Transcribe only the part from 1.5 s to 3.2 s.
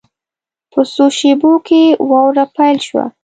کې واوره پیل شوه.